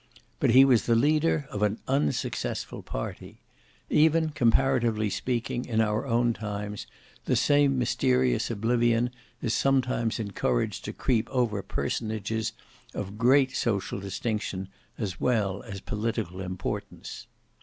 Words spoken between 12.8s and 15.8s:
of great social distinction as well as